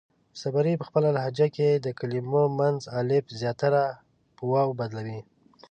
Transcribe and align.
صبري 0.41 0.73
پۀ 0.79 0.83
خپله 0.89 1.09
لهجه 1.17 1.47
کې 1.55 1.69
د 1.85 1.87
کلمو 1.99 2.43
منځ 2.59 2.81
الف 2.99 3.25
زياتره 3.41 3.83
پۀ 4.35 4.43
واو 4.51 4.69
بدلوي. 4.79 5.19